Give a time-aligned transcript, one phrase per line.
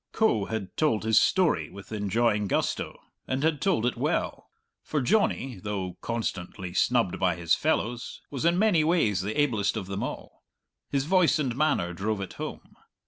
[0.13, 4.49] Coe had told his story with enjoying gusto, and had told it well
[4.81, 9.85] for Johnny, though constantly snubbed by his fellows, was in many ways the ablest of
[9.85, 10.41] them all.
[10.89, 12.73] His voice and manner drove it home.